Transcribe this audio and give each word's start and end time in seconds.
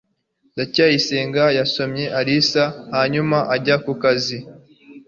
ndacyayisenga 0.53 1.43
yasomye 1.57 2.05
alice 2.19 2.63
hanyuma 2.95 3.37
ajya 3.55 3.75
ku 3.83 3.91
kazi 4.01 4.37